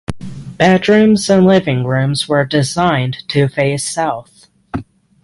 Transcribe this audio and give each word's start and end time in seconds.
Bedrooms 0.57 1.29
and 1.29 1.45
living 1.45 1.83
rooms 1.85 2.27
were 2.27 2.43
designed 2.43 3.17
to 3.29 3.47
face 3.47 3.87
south. 3.87 4.47